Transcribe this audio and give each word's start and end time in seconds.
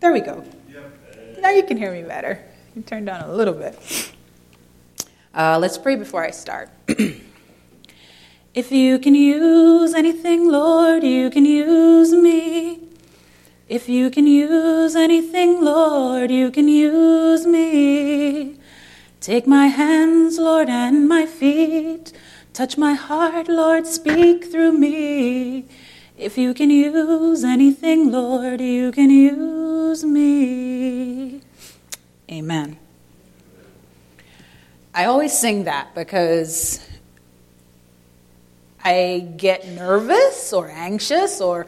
There 0.00 0.12
we 0.12 0.20
go. 0.20 0.44
Now 1.40 1.50
you 1.50 1.64
can 1.64 1.76
hear 1.76 1.92
me 1.92 2.02
better. 2.02 2.38
You 2.74 2.82
turned 2.82 2.86
turn 2.86 3.04
down 3.06 3.28
a 3.28 3.32
little 3.32 3.54
bit. 3.54 4.12
Uh, 5.34 5.58
let's 5.58 5.78
pray 5.78 5.96
before 5.96 6.22
I 6.24 6.30
start. 6.30 6.68
if 8.54 8.70
you 8.70 8.98
can 8.98 9.14
use 9.14 9.94
anything, 9.94 10.50
Lord, 10.50 11.02
you 11.02 11.30
can 11.30 11.44
use 11.46 12.12
me. 12.12 12.80
If 13.68 13.88
you 13.88 14.10
can 14.10 14.26
use 14.26 14.94
anything, 14.94 15.62
Lord, 15.64 16.30
you 16.30 16.50
can 16.50 16.68
use 16.68 17.46
me. 17.46 18.58
Take 19.20 19.46
my 19.46 19.68
hands, 19.68 20.38
Lord, 20.38 20.68
and 20.68 21.08
my 21.08 21.26
feet. 21.26 22.12
Touch 22.52 22.78
my 22.78 22.94
heart, 22.94 23.48
Lord, 23.48 23.86
speak 23.86 24.44
through 24.52 24.72
me. 24.72 25.66
If 26.18 26.38
you 26.38 26.54
can 26.54 26.70
use 26.70 27.44
anything, 27.44 28.10
Lord, 28.10 28.62
you 28.62 28.90
can 28.90 29.10
use 29.10 30.02
me. 30.02 31.42
Amen. 32.30 32.78
I 34.94 35.04
always 35.04 35.38
sing 35.38 35.64
that 35.64 35.94
because 35.94 36.80
I 38.82 39.28
get 39.36 39.68
nervous 39.68 40.54
or 40.54 40.70
anxious 40.70 41.42
or 41.42 41.66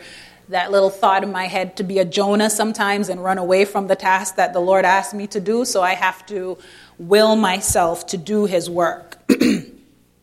that 0.48 0.70
little 0.70 0.88
thought 0.88 1.24
in 1.24 1.30
my 1.30 1.46
head 1.46 1.76
to 1.76 1.82
be 1.82 1.98
a 1.98 2.06
Jonah 2.06 2.48
sometimes 2.48 3.10
and 3.10 3.22
run 3.22 3.36
away 3.36 3.66
from 3.66 3.86
the 3.86 3.96
task 3.96 4.36
that 4.36 4.54
the 4.54 4.60
Lord 4.60 4.86
asked 4.86 5.12
me 5.12 5.26
to 5.26 5.40
do. 5.40 5.66
So 5.66 5.82
I 5.82 5.92
have 5.92 6.24
to 6.26 6.56
will 6.98 7.36
myself 7.36 8.06
to 8.08 8.16
do 8.16 8.46
his 8.46 8.70
work 8.70 9.18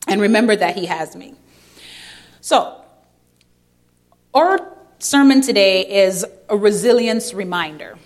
and 0.07 0.19
remember 0.19 0.55
that 0.55 0.75
he 0.75 0.87
has 0.87 1.15
me. 1.15 1.35
So, 2.41 2.81
our 4.35 4.59
sermon 4.99 5.39
today 5.39 6.05
is 6.05 6.25
a 6.49 6.57
resilience 6.57 7.33
reminder. 7.33 7.97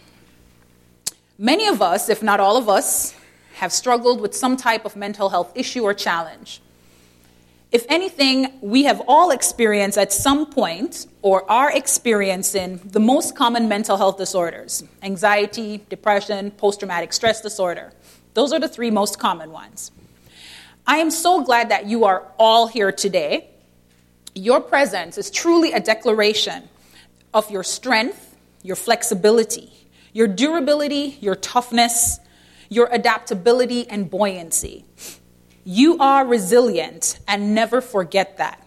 Many 1.40 1.68
of 1.68 1.82
us, 1.82 2.08
if 2.08 2.22
not 2.22 2.40
all 2.40 2.55
of 2.55 2.70
us, 2.70 3.16
have 3.55 3.74
struggled 3.74 4.21
with 4.21 4.36
some 4.36 4.55
type 4.55 4.86
of 4.86 4.96
mental 4.96 5.30
health 5.30 5.52
issue 5.55 5.82
or 5.82 5.96
challenge. 5.96 6.62
If 7.71 7.86
anything, 7.90 8.60
we 8.62 8.84
have 8.84 9.02
all 9.08 9.32
experienced 9.32 9.98
at 9.98 10.13
some 10.13 10.46
point 10.46 11.08
or 11.24 11.49
are 11.49 11.71
experiencing 11.71 12.80
the 12.84 12.99
most 12.99 13.36
common 13.36 13.68
mental 13.68 13.98
health 13.98 14.18
disorders 14.18 14.84
anxiety, 15.02 15.84
depression, 15.90 16.52
post 16.52 16.80
traumatic 16.80 17.12
stress 17.12 17.41
disorder. 17.41 17.91
Those 18.36 18.54
are 18.54 18.60
the 18.60 18.70
three 18.70 18.91
most 18.91 19.18
common 19.18 19.52
ones. 19.52 19.91
I 20.86 20.98
am 20.98 21.10
so 21.10 21.43
glad 21.43 21.70
that 21.70 21.88
you 21.88 22.05
are 22.05 22.24
all 22.38 22.68
here 22.68 22.91
today. 22.91 23.49
Your 24.35 24.62
presence 24.62 25.18
is 25.18 25.32
truly 25.32 25.72
a 25.74 25.80
declaration 25.80 26.70
of 27.34 27.49
your 27.52 27.63
strength, 27.63 28.38
your 28.63 28.76
flexibility, 28.76 29.71
your 30.13 30.27
durability, 30.27 31.18
your 31.21 31.36
toughness, 31.36 32.20
your 32.70 32.88
adaptability, 32.91 33.88
and 33.90 34.10
buoyancy. 34.10 34.86
You 35.63 35.98
are 35.99 36.26
resilient 36.26 37.20
and 37.27 37.54
never 37.54 37.82
forget 37.82 38.38
that. 38.38 38.66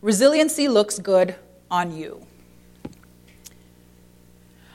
Resiliency 0.00 0.68
looks 0.68 0.98
good 0.98 1.36
on 1.70 1.96
you. 1.96 2.26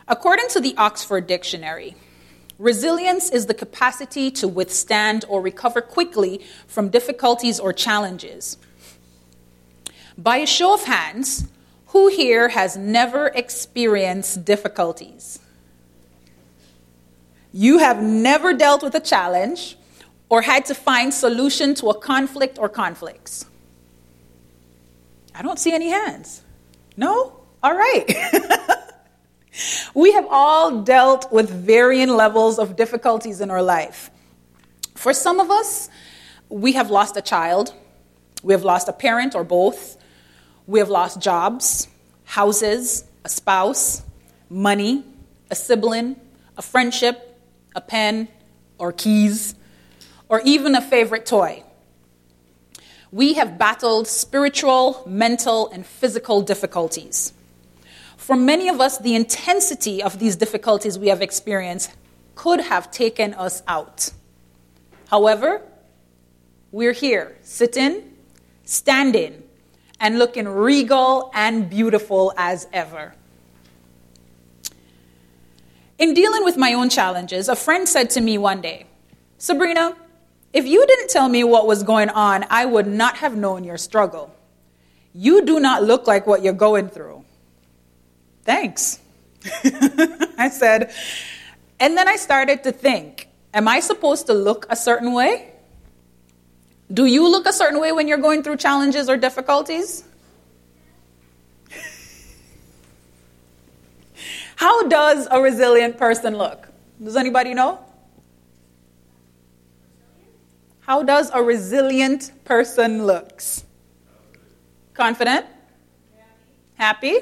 According 0.08 0.48
to 0.50 0.62
the 0.62 0.74
Oxford 0.78 1.28
Dictionary, 1.28 1.96
resilience 2.58 3.30
is 3.30 3.48
the 3.48 3.54
capacity 3.54 4.32
to 4.32 4.48
withstand 4.48 5.26
or 5.28 5.42
recover 5.42 5.82
quickly 5.82 6.46
from 6.66 6.88
difficulties 6.90 7.60
or 7.60 7.74
challenges. 7.74 8.58
By 10.18 10.38
a 10.38 10.48
show 10.48 10.74
of 10.74 10.84
hands, 10.84 11.48
who 11.88 12.08
here 12.08 12.50
has 12.50 12.76
never 12.76 13.28
experienced 13.28 14.44
difficulties? 14.44 15.40
You 17.54 17.80
have 17.80 18.02
never 18.02 18.54
dealt 18.54 18.84
with 18.84 18.96
a 18.96 19.00
challenge 19.00 19.78
or 20.30 20.42
had 20.42 20.66
to 20.66 20.76
find 20.76 21.14
solution 21.14 21.76
to 21.76 21.90
a 21.90 22.00
conflict 22.00 22.58
or 22.60 22.68
conflicts? 22.68 23.46
I 25.34 25.42
don't 25.42 25.60
see 25.60 25.72
any 25.72 25.90
hands. 25.90 26.42
No? 26.98 27.40
All 27.64 27.76
right. 27.76 28.06
we 29.94 30.12
have 30.14 30.28
all 30.30 30.82
dealt 30.82 31.32
with 31.32 31.50
varying 31.50 32.10
levels 32.10 32.60
of 32.60 32.76
difficulties 32.76 33.40
in 33.40 33.52
our 33.52 33.62
life. 33.62 34.10
For 34.96 35.14
some 35.14 35.40
of 35.40 35.52
us, 35.52 35.90
we 36.50 36.74
have 36.74 36.90
lost 36.90 37.16
a 37.18 37.22
child, 37.22 37.74
we 38.44 38.54
have 38.54 38.64
lost 38.64 38.88
a 38.88 38.94
parent 38.94 39.36
or 39.36 39.44
both, 39.44 39.97
we 40.68 40.80
have 40.80 40.90
lost 40.90 41.20
jobs, 41.20 41.88
houses, 42.26 43.06
a 43.26 43.30
spouse, 43.30 44.04
money, 44.50 45.04
a 45.50 45.56
sibling, 45.56 46.18
a 46.58 46.62
friendship, 46.62 47.40
a 47.76 47.82
pen, 47.82 48.28
or 48.78 48.92
keys 48.92 49.56
or 50.30 50.42
even 50.44 50.76
a 50.76 50.82
favorite 50.82 51.26
toy. 51.26 51.64
We 53.12 53.34
have 53.34 53.58
battled 53.58 54.08
spiritual, 54.08 55.04
mental, 55.08 55.70
and 55.70 55.86
physical 55.86 56.42
difficulties. 56.42 57.34
For 58.18 58.36
many 58.36 58.68
of 58.68 58.82
us, 58.82 58.98
the 58.98 59.16
intensity 59.16 60.04
of 60.04 60.20
these 60.20 60.36
difficulties 60.36 61.00
we 61.00 61.08
have 61.08 61.22
experienced 61.22 61.92
could 62.36 62.60
have 62.60 62.92
taken 62.92 63.34
us 63.34 63.64
out. 63.68 64.12
However, 65.10 65.62
we're 66.72 66.92
here, 66.92 67.38
sitting, 67.42 68.14
standing, 68.66 69.44
and 70.00 70.20
looking 70.20 70.48
regal 70.48 71.32
and 71.34 71.70
beautiful 71.70 72.34
as 72.38 72.68
ever. 72.72 73.14
In 75.98 76.14
dealing 76.14 76.44
with 76.44 76.58
my 76.58 76.74
own 76.74 76.90
challenges, 76.90 77.50
a 77.50 77.56
friend 77.56 77.90
said 77.90 78.12
to 78.12 78.22
me 78.22 78.38
one 78.38 78.62
day, 78.62 78.86
Sabrina, 79.40 79.96
if 80.54 80.66
you 80.66 80.86
didn't 80.86 81.10
tell 81.10 81.28
me 81.28 81.44
what 81.44 81.68
was 81.68 81.84
going 81.84 82.10
on, 82.10 82.46
I 82.50 82.66
would 82.66 82.88
not 82.88 83.18
have 83.18 83.36
known 83.36 83.64
your 83.64 83.78
struggle. 83.78 84.34
You 85.14 85.44
do 85.44 85.60
not 85.60 85.84
look 85.84 86.08
like 86.08 86.28
what 86.28 86.44
you're 86.44 86.54
going 86.54 86.90
through. 86.90 87.26
Thanks. 88.44 89.00
I 90.38 90.50
said, 90.50 90.94
and 91.80 91.98
then 91.98 92.08
I 92.08 92.16
started 92.16 92.64
to 92.64 92.72
think, 92.72 93.28
am 93.54 93.68
I 93.68 93.80
supposed 93.80 94.28
to 94.28 94.34
look 94.34 94.68
a 94.70 94.76
certain 94.76 95.14
way? 95.14 95.52
Do 96.94 97.06
you 97.06 97.28
look 97.28 97.46
a 97.46 97.54
certain 97.54 97.80
way 97.80 97.92
when 97.92 98.08
you're 98.08 98.18
going 98.18 98.44
through 98.44 98.58
challenges 98.58 99.10
or 99.10 99.18
difficulties? 99.18 100.04
How 104.56 104.88
does 104.88 105.28
a 105.30 105.42
resilient 105.42 105.98
person 105.98 106.38
look? 106.38 106.70
Does 107.04 107.18
anybody 107.18 107.54
know? 107.54 107.80
How 110.80 111.04
does 111.04 111.30
a 111.34 111.44
resilient 111.44 112.32
person 112.46 113.06
looks? 113.06 113.66
Confident? 114.94 115.46
Happy? 116.76 117.20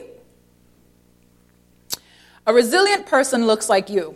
A 2.45 2.53
resilient 2.53 3.07
person 3.07 3.47
looks 3.47 3.67
like 3.67 3.89
you. 3.89 4.15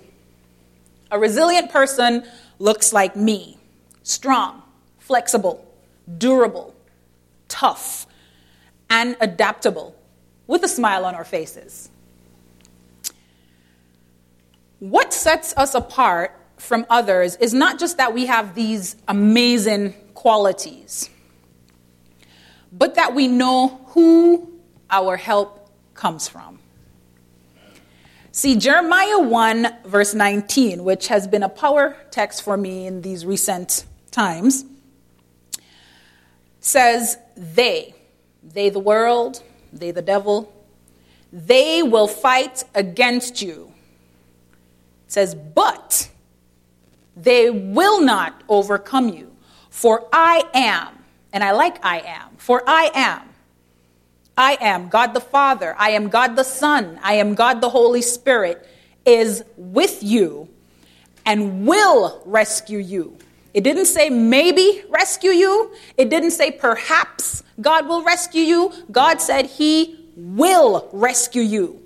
A 1.10 1.18
resilient 1.18 1.72
person 1.72 2.24
looks 2.60 2.94
like 2.94 3.16
me. 3.16 3.58
Strong, 4.04 4.62
flexible, 5.10 5.68
durable, 6.20 6.72
tough, 7.48 8.06
and 8.92 9.18
adaptable, 9.22 9.96
with 10.46 10.64
a 10.64 10.68
smile 10.68 11.04
on 11.04 11.16
our 11.16 11.26
faces. 11.26 11.90
What 14.78 15.12
sets 15.12 15.56
us 15.58 15.74
apart 15.74 16.40
from 16.58 16.86
others 16.92 17.38
is 17.38 17.56
not 17.56 17.80
just 17.80 17.98
that 17.98 18.14
we 18.14 18.28
have 18.28 18.54
these 18.54 18.98
amazing 19.08 19.96
qualities, 20.14 21.10
but 22.72 22.94
that 22.94 23.16
we 23.16 23.28
know 23.28 23.82
who 23.88 24.54
our 24.92 25.18
help 25.18 25.72
comes 25.96 26.28
from. 26.28 26.60
See, 28.32 28.56
Jeremiah 28.58 29.18
1, 29.18 29.86
verse 29.86 30.14
19, 30.14 30.84
which 30.84 31.08
has 31.08 31.28
been 31.28 31.42
a 31.42 31.50
power 31.50 31.98
text 32.12 32.44
for 32.44 32.56
me 32.56 32.86
in 32.86 33.02
these 33.02 33.26
recent 33.26 33.86
times, 34.12 34.66
says, 36.60 37.18
They, 37.36 37.94
they 38.44 38.70
the 38.70 38.80
world, 38.80 39.44
they 39.72 39.92
the 39.92 40.02
devil, 40.02 40.54
they 41.32 41.84
will 41.84 42.08
fight 42.08 42.64
against 42.74 43.42
you. 43.42 43.72
It 45.06 45.12
says, 45.12 45.36
But 45.36 46.10
they 47.16 47.50
will 47.50 48.02
not 48.02 48.44
overcome 48.48 49.10
you. 49.10 49.36
For 49.70 50.08
I 50.12 50.44
am, 50.54 50.90
and 51.32 51.44
I 51.44 51.52
like 51.52 51.84
I 51.86 52.00
am, 52.00 52.30
for 52.38 52.64
I 52.68 52.92
am. 52.94 53.22
I 54.38 54.58
am 54.62 54.88
God 54.88 55.14
the 55.14 55.20
Father, 55.20 55.76
I 55.78 55.92
am 55.92 56.08
God 56.08 56.38
the 56.38 56.44
Son, 56.44 56.98
I 57.04 57.16
am 57.16 57.36
God 57.36 57.60
the 57.60 57.70
Holy 57.70 58.02
Spirit, 58.02 58.66
is 59.06 59.44
with 59.58 60.02
you 60.02 60.48
and 61.26 61.68
will 61.68 62.22
rescue 62.26 62.80
you. 62.80 63.18
It 63.54 63.64
didn't 63.64 63.86
say 63.86 64.10
maybe 64.10 64.84
rescue 64.90 65.32
you. 65.32 65.72
It 65.98 66.10
didn't 66.10 66.32
say 66.32 66.52
perhaps 66.52 67.44
God 67.60 67.88
will 67.88 68.04
rescue 68.04 68.44
you. 68.44 68.74
God 68.92 69.22
said 69.22 69.46
He 69.48 70.00
will 70.16 70.90
rescue 70.92 71.42
you. 71.42 71.82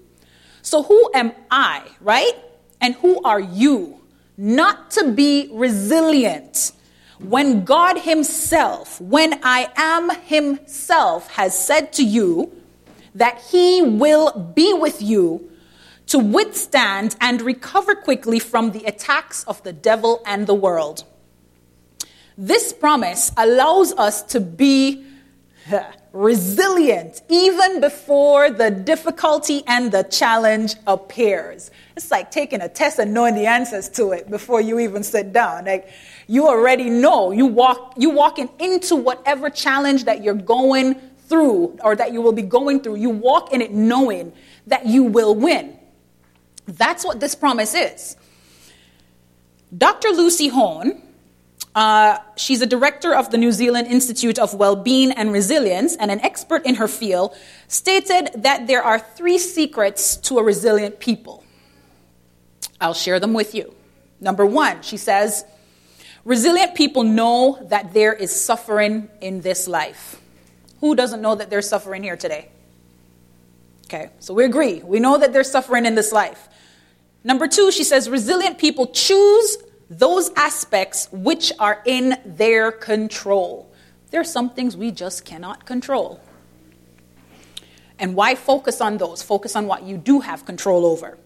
So, 0.61 0.83
who 0.83 1.11
am 1.13 1.31
I, 1.49 1.83
right? 2.01 2.33
And 2.81 2.95
who 2.95 3.21
are 3.23 3.39
you 3.39 3.99
not 4.37 4.91
to 4.91 5.11
be 5.11 5.49
resilient 5.53 6.73
when 7.19 7.63
God 7.63 7.99
Himself, 7.99 8.99
when 8.99 9.39
I 9.43 9.69
am 9.75 10.09
Himself, 10.09 11.31
has 11.31 11.57
said 11.57 11.93
to 11.93 12.03
you 12.03 12.51
that 13.15 13.41
He 13.51 13.81
will 13.81 14.31
be 14.55 14.73
with 14.73 15.01
you 15.01 15.49
to 16.07 16.19
withstand 16.19 17.15
and 17.21 17.41
recover 17.41 17.95
quickly 17.95 18.39
from 18.39 18.71
the 18.71 18.83
attacks 18.83 19.43
of 19.45 19.63
the 19.63 19.73
devil 19.73 20.21
and 20.25 20.45
the 20.45 20.53
world? 20.53 21.05
This 22.37 22.73
promise 22.73 23.31
allows 23.37 23.93
us 23.93 24.23
to 24.23 24.39
be 24.39 25.05
resilient 26.11 27.21
even 27.29 27.79
before 27.79 28.51
the 28.51 28.69
difficulty 28.69 29.63
and 29.65 29.91
the 29.91 30.03
challenge 30.03 30.75
appears. 30.85 31.71
It's 31.95 32.11
like 32.11 32.31
taking 32.31 32.61
a 32.61 32.69
test 32.69 32.99
and 32.99 33.13
knowing 33.13 33.35
the 33.35 33.45
answers 33.45 33.89
to 33.89 34.11
it 34.11 34.29
before 34.29 34.61
you 34.61 34.79
even 34.79 35.03
sit 35.03 35.31
down. 35.31 35.65
Like 35.65 35.89
you 36.27 36.47
already 36.47 36.89
know. 36.89 37.31
You 37.31 37.45
walk 37.45 37.93
you 37.97 38.09
walking 38.09 38.49
into 38.59 38.95
whatever 38.95 39.49
challenge 39.49 40.05
that 40.05 40.23
you're 40.23 40.33
going 40.33 40.95
through 41.27 41.77
or 41.83 41.95
that 41.95 42.13
you 42.13 42.21
will 42.21 42.33
be 42.33 42.41
going 42.41 42.81
through. 42.81 42.95
You 42.95 43.09
walk 43.09 43.53
in 43.53 43.61
it 43.61 43.71
knowing 43.71 44.33
that 44.67 44.85
you 44.85 45.03
will 45.03 45.33
win. 45.35 45.77
That's 46.65 47.05
what 47.05 47.19
this 47.19 47.35
promise 47.35 47.73
is. 47.73 48.15
Dr. 49.75 50.09
Lucy 50.09 50.49
Hone 50.49 51.01
uh, 51.75 52.19
she's 52.35 52.61
a 52.61 52.65
director 52.67 53.15
of 53.15 53.31
the 53.31 53.37
New 53.37 53.51
Zealand 53.51 53.87
Institute 53.87 54.37
of 54.37 54.53
Wellbeing 54.53 55.11
and 55.11 55.31
Resilience 55.33 55.95
and 55.95 56.11
an 56.11 56.19
expert 56.21 56.65
in 56.65 56.75
her 56.75 56.87
field, 56.87 57.35
stated 57.67 58.29
that 58.35 58.67
there 58.67 58.83
are 58.83 58.99
three 58.99 59.37
secrets 59.37 60.17
to 60.17 60.37
a 60.37 60.43
resilient 60.43 60.99
people. 60.99 61.43
I'll 62.79 62.93
share 62.93 63.19
them 63.19 63.33
with 63.33 63.55
you. 63.55 63.73
Number 64.19 64.45
one, 64.45 64.81
she 64.81 64.97
says, 64.97 65.45
resilient 66.25 66.75
people 66.75 67.03
know 67.03 67.59
that 67.69 67.93
there 67.93 68.13
is 68.13 68.31
suffering 68.31 69.09
in 69.21 69.41
this 69.41 69.67
life. 69.67 70.21
Who 70.79 70.95
doesn't 70.95 71.21
know 71.21 71.35
that 71.35 71.49
there's 71.49 71.67
suffering 71.67 72.03
here 72.03 72.17
today? 72.17 72.49
Okay, 73.85 74.09
so 74.19 74.33
we 74.33 74.43
agree. 74.45 74.81
We 74.81 74.99
know 74.99 75.17
that 75.17 75.33
there's 75.33 75.49
suffering 75.49 75.85
in 75.85 75.95
this 75.95 76.11
life. 76.11 76.49
Number 77.23 77.47
two, 77.47 77.71
she 77.71 77.83
says, 77.83 78.09
resilient 78.09 78.57
people 78.57 78.87
choose 78.87 79.57
those 79.99 80.31
aspects 80.35 81.07
which 81.11 81.51
are 81.59 81.81
in 81.85 82.15
their 82.25 82.71
control. 82.71 83.71
There 84.11 84.21
are 84.21 84.25
some 84.25 84.49
things 84.49 84.75
we 84.77 84.91
just 84.91 85.25
cannot 85.25 85.65
control. 85.65 86.19
And 87.99 88.15
why 88.15 88.35
focus 88.35 88.81
on 88.81 88.97
those? 88.97 89.21
Focus 89.21 89.55
on 89.55 89.67
what 89.67 89.83
you 89.83 89.97
do 89.97 90.19
have 90.19 90.45
control 90.45 90.85
over. 90.85 91.17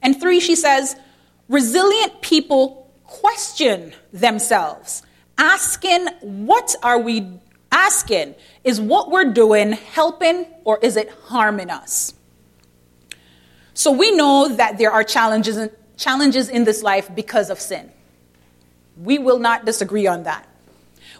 And 0.00 0.18
three, 0.18 0.40
she 0.40 0.56
says, 0.56 0.96
resilient 1.48 2.22
people 2.22 2.90
question 3.04 3.92
themselves, 4.12 5.02
asking, 5.38 6.08
what 6.20 6.74
are 6.82 6.98
we 6.98 7.28
asking? 7.70 8.34
Is 8.64 8.80
what 8.80 9.10
we're 9.10 9.32
doing 9.32 9.72
helping 9.72 10.46
or 10.64 10.78
is 10.82 10.96
it 10.96 11.10
harming 11.26 11.70
us? 11.70 12.14
So 13.74 13.90
we 13.92 14.12
know 14.12 14.48
that 14.48 14.78
there 14.78 14.90
are 14.90 15.04
challenges 15.04 15.56
challenges 16.02 16.48
in 16.48 16.64
this 16.64 16.82
life 16.82 17.14
because 17.14 17.48
of 17.48 17.60
sin. 17.60 17.90
We 18.96 19.18
will 19.18 19.38
not 19.38 19.64
disagree 19.64 20.06
on 20.06 20.24
that. 20.24 20.46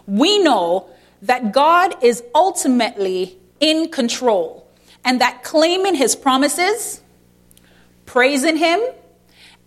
We 0.05 0.39
know 0.39 0.89
that 1.21 1.53
God 1.53 2.03
is 2.03 2.23
ultimately 2.35 3.37
in 3.59 3.89
control 3.89 4.67
and 5.05 5.21
that 5.21 5.43
claiming 5.43 5.95
his 5.95 6.15
promises, 6.15 7.01
praising 8.05 8.57
him, 8.57 8.81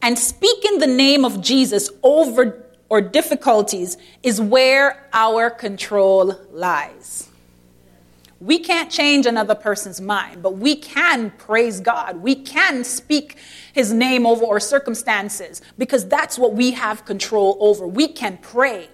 and 0.02 0.18
speaking 0.18 0.78
the 0.78 0.86
name 0.86 1.24
of 1.24 1.40
Jesus 1.40 1.88
over 2.02 2.62
or 2.88 3.00
difficulties 3.00 3.96
is 4.22 4.40
where 4.40 5.08
our 5.12 5.50
control 5.50 6.38
lies. 6.52 7.28
We 8.40 8.58
can't 8.58 8.90
change 8.90 9.24
another 9.24 9.54
person's 9.54 10.00
mind, 10.00 10.42
but 10.42 10.58
we 10.58 10.76
can 10.76 11.30
praise 11.30 11.80
God. 11.80 12.18
We 12.18 12.34
can 12.34 12.84
speak 12.84 13.38
his 13.72 13.92
name 13.92 14.26
over 14.26 14.44
our 14.44 14.60
circumstances 14.60 15.62
because 15.78 16.06
that's 16.06 16.38
what 16.38 16.52
we 16.52 16.72
have 16.72 17.06
control 17.06 17.56
over. 17.60 17.86
We 17.86 18.08
can 18.08 18.36
pray. 18.38 18.88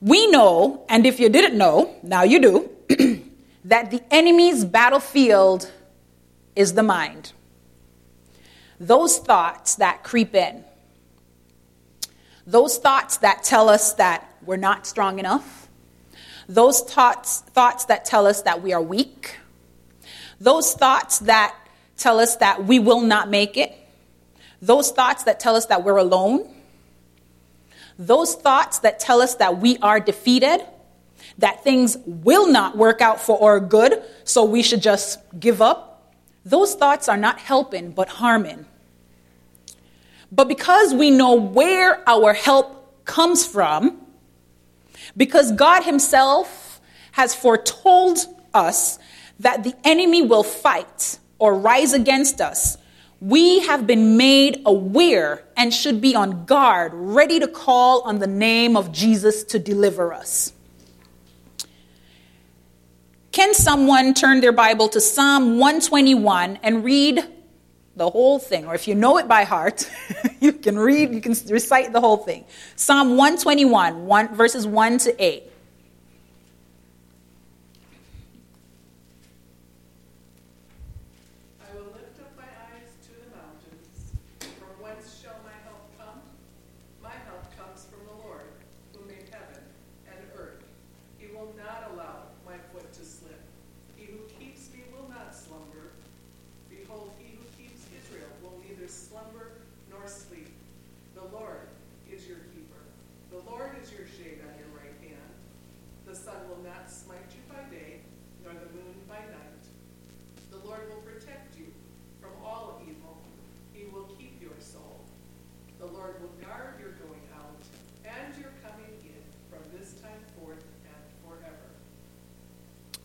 We 0.00 0.28
know, 0.28 0.84
and 0.88 1.04
if 1.04 1.18
you 1.18 1.28
didn't 1.28 1.58
know, 1.58 1.94
now 2.02 2.22
you 2.22 2.40
do, 2.40 2.70
that 3.64 3.90
the 3.90 4.02
enemy's 4.12 4.64
battlefield 4.64 5.70
is 6.54 6.74
the 6.74 6.82
mind. 6.84 7.32
Those 8.78 9.18
thoughts 9.18 9.76
that 9.76 10.04
creep 10.04 10.34
in, 10.34 10.64
those 12.46 12.78
thoughts 12.78 13.16
that 13.18 13.42
tell 13.42 13.68
us 13.68 13.94
that 13.94 14.28
we're 14.44 14.56
not 14.56 14.86
strong 14.86 15.18
enough 15.18 15.61
those 16.48 16.80
thoughts, 16.80 17.40
thoughts 17.40 17.86
that 17.86 18.04
tell 18.04 18.26
us 18.26 18.42
that 18.42 18.62
we 18.62 18.72
are 18.72 18.82
weak, 18.82 19.36
those 20.40 20.74
thoughts 20.74 21.20
that 21.20 21.54
tell 21.96 22.18
us 22.18 22.36
that 22.36 22.64
we 22.64 22.78
will 22.78 23.00
not 23.00 23.30
make 23.30 23.56
it, 23.56 23.72
those 24.60 24.90
thoughts 24.90 25.24
that 25.24 25.40
tell 25.40 25.56
us 25.56 25.66
that 25.66 25.84
we're 25.84 25.96
alone, 25.96 26.48
those 27.98 28.34
thoughts 28.34 28.80
that 28.80 28.98
tell 28.98 29.20
us 29.20 29.36
that 29.36 29.60
we 29.60 29.78
are 29.78 30.00
defeated, 30.00 30.66
that 31.38 31.62
things 31.62 31.96
will 32.06 32.48
not 32.48 32.76
work 32.76 33.00
out 33.00 33.20
for 33.20 33.42
our 33.42 33.60
good, 33.60 34.02
so 34.24 34.44
we 34.44 34.62
should 34.62 34.82
just 34.82 35.18
give 35.38 35.62
up, 35.62 36.14
those 36.44 36.74
thoughts 36.74 37.08
are 37.08 37.16
not 37.16 37.38
helping 37.38 37.92
but 37.92 38.08
harming. 38.08 38.66
But 40.30 40.48
because 40.48 40.94
we 40.94 41.10
know 41.10 41.34
where 41.34 42.08
our 42.08 42.32
help 42.32 43.04
comes 43.04 43.46
from, 43.46 44.01
because 45.16 45.52
God 45.52 45.82
Himself 45.82 46.80
has 47.12 47.34
foretold 47.34 48.18
us 48.54 48.98
that 49.40 49.64
the 49.64 49.74
enemy 49.84 50.22
will 50.22 50.42
fight 50.42 51.18
or 51.38 51.54
rise 51.58 51.92
against 51.92 52.40
us, 52.40 52.78
we 53.20 53.60
have 53.60 53.86
been 53.86 54.16
made 54.16 54.62
aware 54.66 55.44
and 55.56 55.72
should 55.72 56.00
be 56.00 56.14
on 56.14 56.44
guard, 56.44 56.92
ready 56.94 57.38
to 57.38 57.46
call 57.46 58.02
on 58.02 58.18
the 58.18 58.26
name 58.26 58.76
of 58.76 58.90
Jesus 58.92 59.44
to 59.44 59.58
deliver 59.58 60.12
us. 60.12 60.52
Can 63.30 63.54
someone 63.54 64.12
turn 64.12 64.40
their 64.40 64.52
Bible 64.52 64.88
to 64.90 65.00
Psalm 65.00 65.58
121 65.58 66.58
and 66.62 66.84
read 66.84 67.24
the 67.96 68.08
whole 68.08 68.38
thing, 68.38 68.66
or 68.66 68.74
if 68.74 68.88
you 68.88 68.94
know 68.94 69.18
it 69.18 69.28
by 69.28 69.44
heart, 69.44 69.90
you 70.40 70.52
can 70.52 70.78
read, 70.78 71.12
you 71.12 71.20
can 71.20 71.34
recite 71.48 71.92
the 71.92 72.00
whole 72.00 72.16
thing. 72.16 72.44
Psalm 72.76 73.10
121, 73.10 74.06
1, 74.06 74.34
verses 74.34 74.66
1 74.66 74.98
to 74.98 75.22
8. 75.22 75.51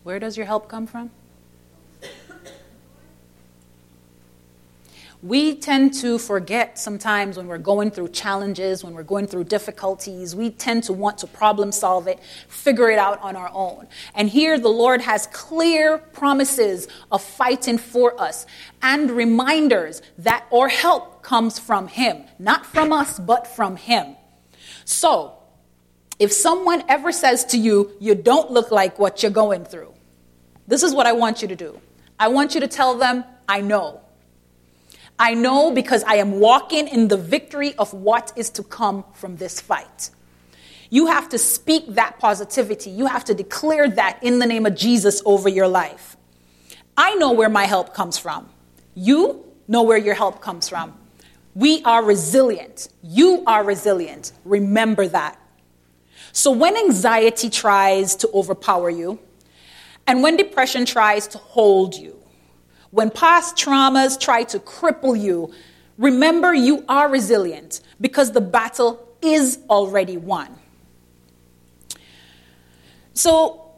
Where 0.07 0.19
does 0.19 0.37
your 0.37 0.45
help 0.45 0.69
come 0.69 0.87
from? 0.87 1.11
We 5.21 5.53
tend 5.53 5.95
to 5.95 6.17
forget 6.17 6.79
sometimes 6.79 7.35
when 7.35 7.47
we're 7.47 7.57
going 7.57 7.91
through 7.91 8.11
challenges, 8.11 8.85
when 8.85 8.93
we're 8.93 9.03
going 9.03 9.27
through 9.27 9.43
difficulties, 9.43 10.33
we 10.33 10.49
tend 10.49 10.85
to 10.85 10.93
want 10.93 11.17
to 11.17 11.27
problem 11.27 11.73
solve 11.73 12.07
it, 12.07 12.21
figure 12.47 12.89
it 12.89 12.97
out 12.97 13.19
on 13.21 13.35
our 13.35 13.51
own. 13.53 13.89
And 14.15 14.29
here 14.29 14.57
the 14.57 14.69
Lord 14.69 15.01
has 15.01 15.27
clear 15.33 15.97
promises 15.97 16.87
of 17.11 17.21
fighting 17.21 17.77
for 17.77 18.17
us 18.17 18.45
and 18.81 19.11
reminders 19.11 20.01
that 20.19 20.45
our 20.53 20.69
help 20.69 21.21
comes 21.21 21.59
from 21.59 21.89
Him, 21.89 22.23
not 22.39 22.65
from 22.65 22.93
us, 22.93 23.19
but 23.19 23.45
from 23.45 23.75
Him. 23.75 24.15
So, 24.85 25.33
if 26.17 26.31
someone 26.31 26.83
ever 26.87 27.11
says 27.11 27.43
to 27.47 27.57
you, 27.57 27.91
you 27.99 28.15
don't 28.15 28.51
look 28.51 28.71
like 28.71 28.97
what 28.97 29.21
you're 29.21 29.31
going 29.31 29.65
through, 29.65 29.93
this 30.67 30.83
is 30.83 30.93
what 30.93 31.07
I 31.07 31.13
want 31.13 31.41
you 31.41 31.47
to 31.47 31.55
do. 31.55 31.79
I 32.19 32.27
want 32.27 32.53
you 32.53 32.61
to 32.61 32.67
tell 32.67 32.97
them, 32.97 33.23
I 33.47 33.61
know. 33.61 34.01
I 35.19 35.33
know 35.33 35.71
because 35.71 36.03
I 36.03 36.15
am 36.15 36.39
walking 36.39 36.87
in 36.87 37.07
the 37.07 37.17
victory 37.17 37.73
of 37.75 37.93
what 37.93 38.31
is 38.35 38.49
to 38.51 38.63
come 38.63 39.03
from 39.13 39.37
this 39.37 39.59
fight. 39.59 40.11
You 40.89 41.07
have 41.07 41.29
to 41.29 41.37
speak 41.37 41.95
that 41.95 42.19
positivity. 42.19 42.91
You 42.91 43.07
have 43.07 43.25
to 43.25 43.33
declare 43.33 43.89
that 43.89 44.19
in 44.21 44.39
the 44.39 44.45
name 44.45 44.65
of 44.65 44.75
Jesus 44.75 45.21
over 45.25 45.49
your 45.49 45.67
life. 45.67 46.15
I 46.95 47.15
know 47.15 47.31
where 47.31 47.49
my 47.49 47.65
help 47.65 47.93
comes 47.93 48.17
from. 48.17 48.49
You 48.95 49.43
know 49.67 49.83
where 49.83 49.97
your 49.97 50.15
help 50.15 50.41
comes 50.41 50.69
from. 50.69 50.97
We 51.55 51.83
are 51.83 52.03
resilient. 52.03 52.89
You 53.01 53.43
are 53.47 53.63
resilient. 53.63 54.31
Remember 54.45 55.07
that. 55.07 55.39
So 56.31 56.51
when 56.51 56.77
anxiety 56.77 57.49
tries 57.49 58.15
to 58.17 58.29
overpower 58.33 58.89
you, 58.89 59.19
and 60.07 60.23
when 60.23 60.37
depression 60.37 60.85
tries 60.85 61.27
to 61.29 61.37
hold 61.37 61.95
you, 61.95 62.17
when 62.91 63.11
past 63.11 63.57
traumas 63.57 64.19
try 64.19 64.43
to 64.43 64.59
cripple 64.59 65.19
you, 65.19 65.53
remember 65.97 66.53
you 66.53 66.85
are 66.87 67.09
resilient 67.09 67.81
because 67.99 68.31
the 68.31 68.41
battle 68.41 69.05
is 69.21 69.59
already 69.69 70.15
won. 70.17 70.57
So, 73.13 73.71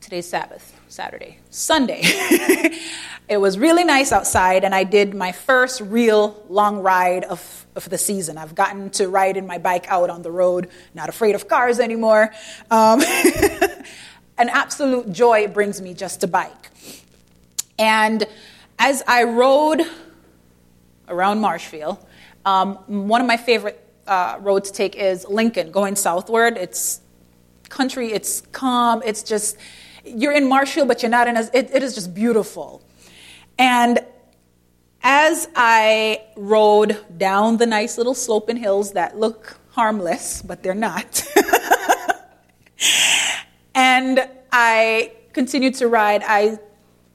today's 0.00 0.26
Sabbath, 0.26 0.74
Saturday, 0.88 1.38
Sunday. 1.50 2.00
it 3.28 3.40
was 3.40 3.58
really 3.58 3.84
nice 3.84 4.10
outside, 4.10 4.64
and 4.64 4.74
I 4.74 4.84
did 4.84 5.14
my 5.14 5.32
first 5.32 5.80
real 5.82 6.44
long 6.48 6.80
ride 6.80 7.24
of, 7.24 7.66
of 7.76 7.88
the 7.88 7.98
season. 7.98 8.38
I've 8.38 8.54
gotten 8.54 8.90
to 8.90 9.08
ride 9.08 9.36
in 9.36 9.46
my 9.46 9.58
bike 9.58 9.86
out 9.88 10.10
on 10.10 10.22
the 10.22 10.30
road, 10.32 10.68
not 10.94 11.08
afraid 11.08 11.34
of 11.34 11.46
cars 11.46 11.78
anymore. 11.78 12.32
Um, 12.70 13.00
an 14.40 14.48
absolute 14.48 15.12
joy 15.12 15.40
it 15.44 15.52
brings 15.52 15.82
me 15.82 15.92
just 15.92 16.22
to 16.22 16.26
bike. 16.26 16.70
And 17.78 18.26
as 18.78 19.02
I 19.06 19.24
rode 19.24 19.82
around 21.08 21.40
Marshfield, 21.40 21.98
um, 22.46 22.76
one 22.86 23.20
of 23.20 23.26
my 23.26 23.36
favorite 23.36 23.86
uh, 24.06 24.38
roads 24.40 24.70
to 24.70 24.76
take 24.76 24.96
is 24.96 25.26
Lincoln, 25.28 25.70
going 25.70 25.94
southward. 25.94 26.56
It's 26.56 27.02
country, 27.68 28.12
it's 28.12 28.40
calm, 28.52 29.02
it's 29.04 29.22
just, 29.22 29.58
you're 30.04 30.32
in 30.32 30.48
Marshfield, 30.48 30.88
but 30.88 31.02
you're 31.02 31.10
not 31.10 31.28
in, 31.28 31.36
a, 31.36 31.42
it, 31.52 31.70
it 31.72 31.82
is 31.82 31.94
just 31.94 32.14
beautiful. 32.14 32.82
And 33.58 34.00
as 35.02 35.48
I 35.54 36.22
rode 36.34 36.96
down 37.18 37.58
the 37.58 37.66
nice 37.66 37.98
little 37.98 38.14
sloping 38.14 38.56
hills 38.56 38.92
that 38.92 39.18
look 39.18 39.58
harmless, 39.72 40.40
but 40.40 40.62
they're 40.62 40.74
not, 40.74 41.22
and 43.74 44.28
I 44.52 45.12
continued 45.32 45.74
to 45.76 45.88
ride, 45.88 46.22
I 46.26 46.58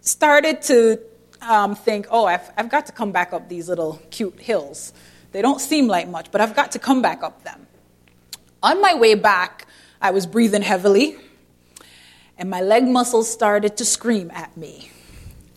started 0.02 0.62
to 0.64 1.00
um, 1.42 1.76
think, 1.76 2.08
oh, 2.10 2.26
I've, 2.26 2.50
I've 2.58 2.70
got 2.70 2.86
to 2.88 2.92
come 2.92 3.12
back 3.12 3.34
up 3.34 3.50
these 3.50 3.70
little 3.70 4.02
cute 4.10 4.40
hills. 4.40 4.94
They 5.32 5.42
don't 5.42 5.60
seem 5.60 5.88
like 5.88 6.08
much, 6.08 6.32
but 6.32 6.42
I've 6.42 6.56
got 6.56 6.72
to 6.74 6.80
come 6.80 7.02
back 7.02 7.24
up 7.24 7.44
them. 7.44 7.68
On 8.64 8.82
my 8.82 8.96
way 8.96 9.16
back, 9.16 9.68
I 10.02 10.12
was 10.12 10.26
breathing 10.26 10.62
heavily, 10.62 11.18
and 12.38 12.50
my 12.50 12.62
leg 12.62 12.88
muscles 12.88 13.32
started 13.32 13.78
to 13.78 13.86
scream 13.86 14.32
at 14.32 14.56
me. 14.56 14.90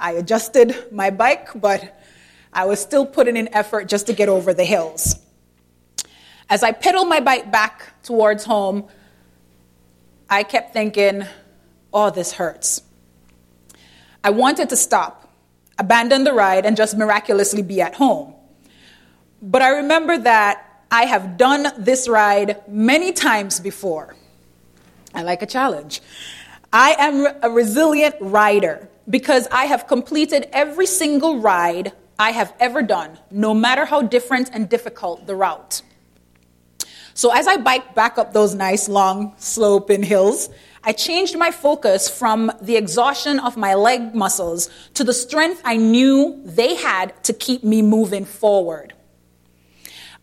I 0.00 0.12
adjusted 0.12 0.92
my 0.92 1.10
bike, 1.10 1.48
but 1.54 2.00
I 2.52 2.66
was 2.66 2.80
still 2.80 3.06
putting 3.06 3.36
in 3.36 3.52
effort 3.54 3.88
just 3.88 4.06
to 4.06 4.12
get 4.12 4.28
over 4.28 4.54
the 4.54 4.64
hills. 4.64 5.16
As 6.50 6.62
I 6.62 6.72
pedaled 6.72 7.08
my 7.08 7.20
bike 7.20 7.50
back 7.52 8.02
towards 8.02 8.44
home, 8.44 8.88
I 10.30 10.42
kept 10.42 10.72
thinking, 10.72 11.24
oh, 11.92 12.10
this 12.10 12.32
hurts. 12.32 12.82
I 14.22 14.30
wanted 14.30 14.68
to 14.70 14.76
stop, 14.76 15.32
abandon 15.78 16.24
the 16.24 16.32
ride, 16.32 16.66
and 16.66 16.76
just 16.76 16.96
miraculously 16.96 17.62
be 17.62 17.80
at 17.80 17.94
home. 17.94 18.34
But 19.40 19.62
I 19.62 19.70
remember 19.76 20.18
that 20.18 20.84
I 20.90 21.04
have 21.04 21.36
done 21.36 21.68
this 21.78 22.08
ride 22.08 22.62
many 22.68 23.12
times 23.12 23.60
before. 23.60 24.16
I 25.14 25.22
like 25.22 25.42
a 25.42 25.46
challenge. 25.46 26.02
I 26.72 26.96
am 26.98 27.26
a 27.42 27.48
resilient 27.50 28.16
rider 28.20 28.88
because 29.08 29.48
I 29.50 29.64
have 29.64 29.86
completed 29.86 30.48
every 30.52 30.86
single 30.86 31.40
ride 31.40 31.92
I 32.18 32.32
have 32.32 32.52
ever 32.60 32.82
done, 32.82 33.18
no 33.30 33.54
matter 33.54 33.84
how 33.84 34.02
different 34.02 34.50
and 34.52 34.68
difficult 34.68 35.26
the 35.26 35.36
route. 35.36 35.82
So 37.18 37.32
as 37.32 37.48
I 37.48 37.56
biked 37.56 37.96
back 37.96 38.16
up 38.16 38.32
those 38.32 38.54
nice 38.54 38.88
long 38.88 39.34
sloping 39.38 40.04
hills, 40.04 40.50
I 40.84 40.92
changed 40.92 41.36
my 41.36 41.50
focus 41.50 42.08
from 42.08 42.52
the 42.62 42.76
exhaustion 42.76 43.40
of 43.40 43.56
my 43.56 43.74
leg 43.74 44.14
muscles 44.14 44.70
to 44.94 45.02
the 45.02 45.12
strength 45.12 45.60
I 45.64 45.78
knew 45.78 46.40
they 46.44 46.76
had 46.76 47.20
to 47.24 47.32
keep 47.32 47.64
me 47.64 47.82
moving 47.82 48.24
forward. 48.24 48.92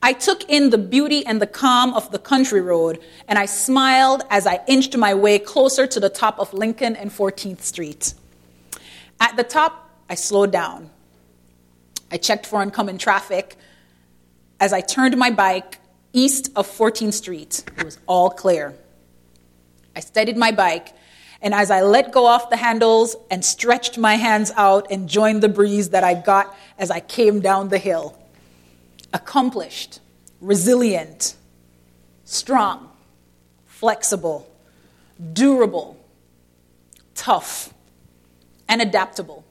I 0.01 0.13
took 0.13 0.49
in 0.49 0.69
the 0.69 0.77
beauty 0.77 1.25
and 1.25 1.41
the 1.41 1.47
calm 1.47 1.93
of 1.93 2.13
the 2.13 2.17
country 2.17 2.61
road, 2.61 3.01
and 3.27 3.37
I 3.37 3.45
smiled 3.45 4.23
as 4.29 4.47
I 4.47 4.61
inched 4.65 4.95
my 4.95 5.13
way 5.13 5.37
closer 5.37 5.85
to 5.87 5.99
the 5.99 6.09
top 6.09 6.39
of 6.39 6.53
Lincoln 6.53 6.95
and 6.95 7.11
14th 7.11 7.59
Street. 7.59 8.13
At 9.19 9.35
the 9.35 9.43
top, 9.43 9.89
I 10.09 10.15
slowed 10.15 10.53
down. 10.53 10.91
I 12.09 12.15
checked 12.15 12.45
for 12.45 12.61
oncoming 12.61 12.97
traffic. 12.97 13.57
As 14.61 14.71
I 14.71 14.79
turned 14.79 15.17
my 15.17 15.29
bike 15.29 15.81
east 16.15 16.50
of 16.55 16.67
14th 16.67 17.13
Street, 17.13 17.63
it 17.77 17.84
was 17.84 18.00
all 18.07 18.29
clear. 18.29 18.74
I 19.95 20.00
steadied 20.00 20.38
my 20.38 20.51
bike, 20.51 20.93
and 21.41 21.53
as 21.53 21.69
I 21.69 21.81
let 21.81 22.12
go 22.12 22.25
off 22.25 22.50
the 22.50 22.57
handles 22.57 23.15
and 23.29 23.43
stretched 23.43 23.98
my 23.98 24.15
hands 24.15 24.51
out, 24.55 24.88
and 24.89 25.07
joined 25.10 25.43
the 25.43 25.50
breeze 25.50 25.89
that 25.89 26.03
I 26.03 26.13
got 26.13 26.55
as 26.79 26.89
I 26.89 27.01
came 27.01 27.41
down 27.41 27.69
the 27.69 27.77
hill. 27.77 28.17
Accomplished, 29.13 30.00
resilient, 30.41 31.36
strong, 32.24 32.89
flexible, 33.65 34.50
durable, 35.34 35.98
tough, 37.13 37.74
and 38.67 38.81
adaptable. 38.81 39.43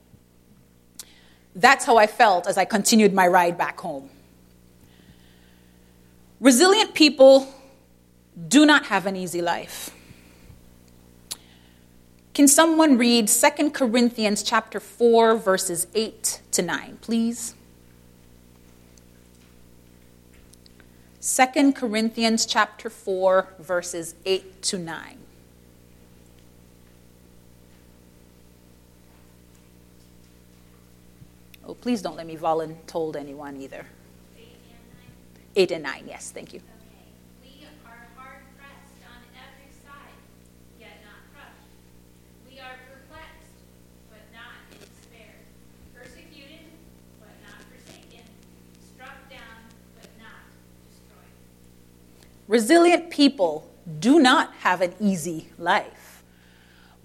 That's 1.54 1.85
how 1.85 1.99
I 1.99 2.06
felt 2.06 2.47
as 2.47 2.59
I 2.59 2.64
continued 2.64 3.14
my 3.14 3.26
ride 3.28 3.56
back 3.56 3.78
home. 3.78 4.11
Resilient 6.40 6.94
people 6.94 7.52
do 8.48 8.66
not 8.66 8.86
have 8.86 9.06
an 9.06 9.16
easy 9.16 9.40
life. 9.40 9.90
Can 12.34 12.48
someone 12.48 12.98
read 12.98 13.28
2 13.28 13.70
Corinthians 13.70 14.42
chapter 14.42 14.80
4 14.80 15.36
verses 15.36 15.86
8 15.94 16.40
to 16.50 16.62
9, 16.62 16.98
please? 17.00 17.54
2 21.20 21.72
Corinthians 21.72 22.44
chapter 22.44 22.90
4 22.90 23.48
verses 23.60 24.16
8 24.26 24.62
to 24.62 24.78
9. 24.78 25.18
Oh, 31.66 31.74
please 31.74 32.02
don't 32.02 32.16
let 32.16 32.26
me 32.26 32.36
voluntold 32.36 33.16
anyone 33.16 33.56
either. 33.56 33.86
Eight 35.56 35.70
and 35.70 35.84
nine. 35.84 36.04
Yes, 36.06 36.30
thank 36.32 36.52
you. 36.52 36.61
Resilient 52.46 53.11
people 53.11 53.66
do 54.00 54.20
not 54.20 54.52
have 54.56 54.82
an 54.82 54.94
easy 55.00 55.49
life. 55.58 56.23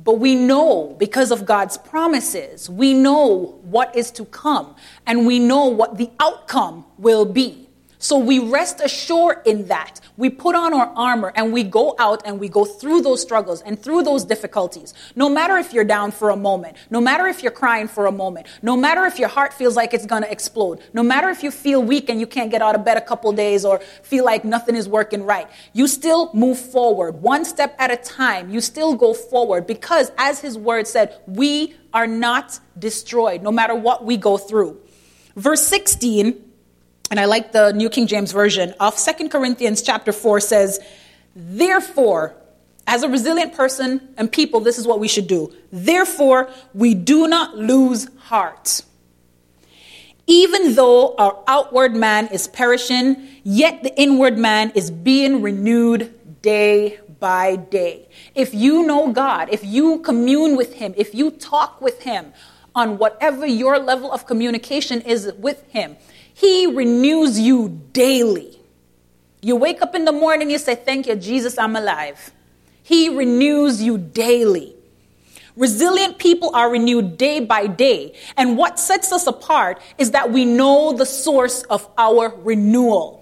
But 0.03 0.19
we 0.19 0.35
know 0.35 0.95
because 0.99 1.31
of 1.31 1.45
God's 1.45 1.77
promises, 1.77 2.69
we 2.69 2.93
know 2.93 3.57
what 3.63 3.95
is 3.95 4.11
to 4.11 4.25
come, 4.25 4.75
and 5.05 5.25
we 5.25 5.39
know 5.39 5.65
what 5.65 5.97
the 5.97 6.09
outcome 6.19 6.85
will 6.97 7.25
be. 7.25 7.68
So 8.01 8.17
we 8.17 8.39
rest 8.39 8.79
assured 8.79 9.39
in 9.45 9.67
that. 9.67 9.99
We 10.15 10.29
put 10.29 10.55
on 10.55 10.73
our 10.73 10.87
armor 10.95 11.33
and 11.35 11.51
we 11.51 11.63
go 11.63 11.95
out 11.99 12.21
and 12.25 12.39
we 12.39 12.47
go 12.47 12.63
through 12.63 13.01
those 13.01 13.21
struggles 13.21 13.61
and 13.61 13.77
through 13.77 14.03
those 14.03 14.23
difficulties. 14.23 14.93
No 15.17 15.27
matter 15.27 15.57
if 15.57 15.73
you're 15.73 15.83
down 15.83 16.11
for 16.11 16.29
a 16.29 16.37
moment, 16.37 16.77
no 16.89 17.01
matter 17.01 17.27
if 17.27 17.43
you're 17.43 17.51
crying 17.51 17.89
for 17.89 18.05
a 18.05 18.11
moment, 18.11 18.47
no 18.61 18.77
matter 18.77 19.03
if 19.03 19.19
your 19.19 19.27
heart 19.27 19.53
feels 19.53 19.75
like 19.75 19.93
it's 19.93 20.05
going 20.05 20.23
to 20.23 20.31
explode, 20.31 20.79
no 20.93 21.03
matter 21.03 21.29
if 21.29 21.43
you 21.43 21.51
feel 21.51 21.83
weak 21.83 22.09
and 22.09 22.21
you 22.21 22.27
can't 22.27 22.49
get 22.51 22.61
out 22.61 22.73
of 22.73 22.85
bed 22.85 22.95
a 22.95 23.01
couple 23.01 23.33
days 23.33 23.65
or 23.65 23.79
feel 24.01 24.23
like 24.23 24.45
nothing 24.45 24.77
is 24.77 24.87
working 24.87 25.23
right, 25.23 25.49
you 25.73 25.85
still 25.85 26.33
move 26.33 26.57
forward 26.57 27.21
one 27.21 27.43
step 27.43 27.75
at 27.79 27.91
a 27.91 27.97
time. 27.97 28.49
You 28.49 28.61
still 28.61 28.95
go 28.95 29.13
forward 29.13 29.67
because, 29.67 30.09
as 30.17 30.39
his 30.39 30.57
word 30.57 30.87
said, 30.87 31.19
we 31.27 31.75
are 31.93 32.07
not 32.07 32.61
destroyed 32.77 33.41
no 33.43 33.51
matter 33.51 33.75
what 33.75 34.05
we 34.05 34.15
go 34.15 34.37
through. 34.37 34.79
Verse 35.35 35.67
16 35.67 36.48
and 37.11 37.19
I 37.19 37.25
like 37.25 37.51
the 37.51 37.71
New 37.73 37.89
King 37.89 38.07
James 38.07 38.31
Version 38.31 38.73
of 38.79 38.97
Second 38.97 39.29
Corinthians 39.29 39.81
chapter 39.81 40.11
4 40.11 40.39
says, 40.39 40.79
Therefore, 41.35 42.35
As 42.89 43.03
a 43.03 43.07
resilient 43.07 43.53
person 43.53 44.15
and 44.17 44.31
people, 44.31 44.61
this 44.61 44.79
is 44.79 44.87
what 44.87 44.99
we 44.99 45.07
should 45.07 45.27
do. 45.27 45.53
Therefore, 45.71 46.49
we 46.73 46.95
do 46.95 47.27
not 47.27 47.55
lose 47.55 48.07
heart. 48.17 48.81
Even 50.25 50.73
though 50.73 51.13
our 51.17 51.37
outward 51.47 51.95
man 51.95 52.27
is 52.29 52.47
perishing, 52.47 53.27
yet 53.43 53.83
the 53.83 53.95
inward 53.95 54.39
man 54.39 54.71
is 54.73 54.89
being 54.89 55.43
renewed 55.43 56.41
day 56.41 56.99
by 57.19 57.57
day. 57.57 58.07
If 58.33 58.55
you 58.55 58.87
know 58.87 59.11
God, 59.11 59.49
if 59.51 59.63
you 59.63 59.99
commune 59.99 60.57
with 60.57 60.73
Him, 60.73 60.95
if 60.97 61.13
you 61.13 61.29
talk 61.29 61.81
with 61.81 62.01
Him 62.01 62.33
on 62.73 62.97
whatever 62.97 63.45
your 63.45 63.77
level 63.77 64.11
of 64.11 64.25
communication 64.25 65.01
is 65.01 65.31
with 65.37 65.63
Him, 65.69 65.95
He 66.39 66.67
renews 66.67 67.37
you 67.37 67.81
daily. 67.91 68.57
You 69.41 69.57
wake 69.57 69.81
up 69.81 69.93
in 69.93 70.05
the 70.05 70.13
morning, 70.13 70.49
you 70.49 70.57
say, 70.57 70.73
Thank 70.73 71.05
you, 71.05 71.17
Jesus, 71.17 71.57
I'm 71.57 71.75
alive. 71.75 72.31
He 72.81 73.09
renews 73.09 73.83
you 73.83 73.97
daily. 73.97 74.73
Resilient 75.57 76.17
people 76.17 76.55
are 76.55 76.71
renewed 76.71 77.17
day 77.17 77.41
by 77.41 77.67
day. 77.67 78.15
And 78.37 78.57
what 78.57 78.79
sets 78.79 79.11
us 79.11 79.27
apart 79.27 79.81
is 79.97 80.11
that 80.11 80.31
we 80.31 80.45
know 80.45 80.93
the 80.93 81.05
source 81.05 81.63
of 81.63 81.85
our 81.97 82.29
renewal. 82.29 83.21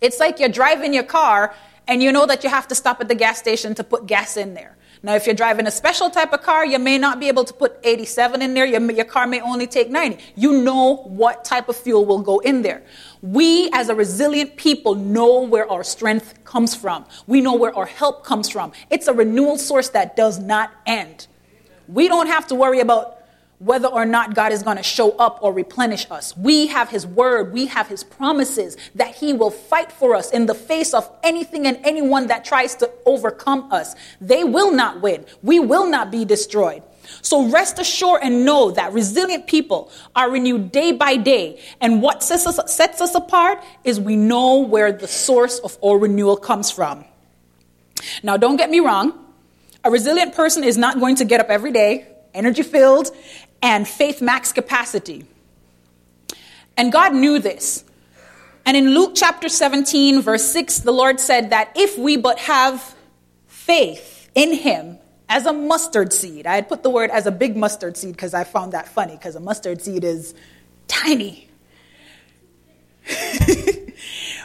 It's 0.00 0.18
like 0.18 0.40
you're 0.40 0.48
driving 0.48 0.92
your 0.92 1.04
car 1.04 1.54
and 1.86 2.02
you 2.02 2.10
know 2.10 2.26
that 2.26 2.42
you 2.42 2.50
have 2.50 2.66
to 2.68 2.74
stop 2.74 3.00
at 3.00 3.06
the 3.06 3.14
gas 3.14 3.38
station 3.38 3.76
to 3.76 3.84
put 3.84 4.06
gas 4.06 4.36
in 4.36 4.54
there. 4.54 4.76
Now, 5.02 5.14
if 5.14 5.24
you're 5.24 5.34
driving 5.34 5.66
a 5.66 5.70
special 5.70 6.10
type 6.10 6.34
of 6.34 6.42
car, 6.42 6.66
you 6.66 6.78
may 6.78 6.98
not 6.98 7.20
be 7.20 7.28
able 7.28 7.44
to 7.44 7.54
put 7.54 7.78
87 7.82 8.42
in 8.42 8.52
there. 8.52 8.66
Your, 8.66 8.82
your, 8.92 9.06
car 9.06 9.26
may 9.26 9.40
only 9.40 9.66
take 9.66 9.88
90. 9.88 10.22
You 10.36 10.60
know 10.62 10.96
what 10.96 11.42
type 11.42 11.70
of 11.70 11.76
fuel 11.76 12.04
will 12.04 12.20
go 12.20 12.40
in 12.40 12.60
there. 12.60 12.82
We, 13.22 13.70
as 13.72 13.88
a 13.88 13.94
resilient 13.94 14.56
people, 14.56 14.94
know 14.94 15.40
where 15.40 15.70
our 15.70 15.84
strength 15.84 16.44
comes 16.44 16.74
from. 16.74 17.06
We 17.26 17.40
know 17.40 17.54
where 17.54 17.74
our 17.74 17.86
help 17.86 18.24
comes 18.24 18.50
from. 18.50 18.72
It's 18.90 19.08
a 19.08 19.14
renewal 19.14 19.56
source 19.56 19.88
that 19.90 20.16
does 20.16 20.38
not 20.38 20.70
end. 20.84 21.28
We 21.88 22.06
don't 22.06 22.26
have 22.26 22.46
to 22.48 22.54
worry 22.54 22.80
about 22.80 23.19
whether 23.60 23.88
or 23.88 24.06
not 24.06 24.34
God 24.34 24.52
is 24.52 24.62
going 24.62 24.78
to 24.78 24.82
show 24.82 25.12
up 25.18 25.38
or 25.42 25.52
replenish 25.52 26.10
us. 26.10 26.34
We 26.34 26.66
have 26.68 26.88
His 26.88 27.06
word, 27.06 27.52
we 27.52 27.66
have 27.66 27.88
His 27.88 28.02
promises 28.02 28.76
that 28.94 29.14
He 29.14 29.34
will 29.34 29.50
fight 29.50 29.92
for 29.92 30.14
us 30.14 30.30
in 30.30 30.46
the 30.46 30.54
face 30.54 30.94
of 30.94 31.08
anything 31.22 31.66
and 31.66 31.78
anyone 31.84 32.28
that 32.28 32.44
tries 32.44 32.74
to 32.76 32.90
overcome 33.04 33.70
us. 33.70 33.94
They 34.18 34.44
will 34.44 34.72
not 34.72 35.02
win, 35.02 35.26
we 35.42 35.60
will 35.60 35.86
not 35.86 36.10
be 36.10 36.24
destroyed. 36.24 36.82
So 37.22 37.50
rest 37.50 37.78
assured 37.78 38.20
and 38.22 38.44
know 38.46 38.70
that 38.70 38.92
resilient 38.92 39.46
people 39.46 39.90
are 40.16 40.30
renewed 40.30 40.72
day 40.72 40.92
by 40.92 41.16
day. 41.16 41.60
And 41.80 42.00
what 42.00 42.22
sets 42.22 42.46
us, 42.46 42.72
sets 42.72 43.00
us 43.00 43.14
apart 43.14 43.62
is 43.84 44.00
we 44.00 44.16
know 44.16 44.58
where 44.58 44.92
the 44.92 45.08
source 45.08 45.58
of 45.58 45.76
all 45.80 45.96
renewal 45.96 46.36
comes 46.36 46.70
from. 46.70 47.04
Now, 48.22 48.36
don't 48.36 48.56
get 48.56 48.70
me 48.70 48.80
wrong. 48.80 49.12
A 49.84 49.90
resilient 49.90 50.34
person 50.34 50.64
is 50.64 50.78
not 50.78 50.98
going 50.98 51.16
to 51.16 51.24
get 51.24 51.40
up 51.40 51.48
every 51.48 51.72
day, 51.72 52.06
energy 52.34 52.62
filled, 52.62 53.10
and 53.62 53.86
faith 53.86 54.22
max 54.22 54.52
capacity. 54.52 55.26
And 56.76 56.92
God 56.92 57.14
knew 57.14 57.38
this. 57.38 57.84
And 58.64 58.76
in 58.76 58.94
Luke 58.94 59.12
chapter 59.14 59.48
17, 59.48 60.22
verse 60.22 60.44
6, 60.44 60.80
the 60.80 60.92
Lord 60.92 61.18
said 61.20 61.50
that 61.50 61.72
if 61.74 61.98
we 61.98 62.16
but 62.16 62.38
have 62.40 62.94
faith 63.46 64.30
in 64.34 64.54
Him 64.54 64.98
as 65.28 65.46
a 65.46 65.52
mustard 65.52 66.12
seed, 66.12 66.46
I 66.46 66.54
had 66.54 66.68
put 66.68 66.82
the 66.82 66.90
word 66.90 67.10
as 67.10 67.26
a 67.26 67.30
big 67.30 67.56
mustard 67.56 67.96
seed 67.96 68.12
because 68.12 68.34
I 68.34 68.44
found 68.44 68.72
that 68.72 68.88
funny 68.88 69.16
because 69.16 69.34
a 69.34 69.40
mustard 69.40 69.82
seed 69.82 70.04
is 70.04 70.34
tiny. 70.88 71.48